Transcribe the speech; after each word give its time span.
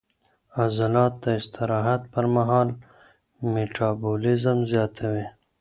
عضلات 0.61 1.13
د 1.23 1.25
استراحت 1.39 2.01
پر 2.13 2.25
مهال 2.35 2.67
میټابولیزم 3.53 4.57
زیاتوي. 4.71 5.25